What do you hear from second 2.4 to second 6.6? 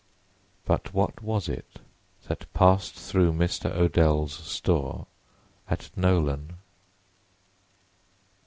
passed through Mr. Odell's store at Nolan?